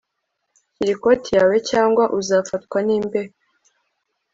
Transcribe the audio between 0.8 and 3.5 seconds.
ikoti yawe cyangwa uzafatwa nimbeho